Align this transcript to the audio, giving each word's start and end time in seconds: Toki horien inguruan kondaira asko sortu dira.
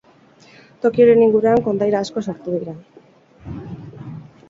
Toki 0.85 1.03
horien 1.05 1.21
inguruan 1.27 1.63
kondaira 1.69 2.01
asko 2.07 2.25
sortu 2.29 2.59
dira. 2.59 2.77